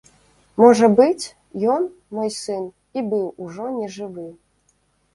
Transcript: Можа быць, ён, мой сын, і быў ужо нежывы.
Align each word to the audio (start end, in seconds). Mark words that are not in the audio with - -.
Можа 0.63 0.89
быць, 0.99 1.25
ён, 1.75 1.87
мой 2.21 2.33
сын, 2.39 2.67
і 2.97 3.07
быў 3.15 3.31
ужо 3.49 3.71
нежывы. 3.79 4.29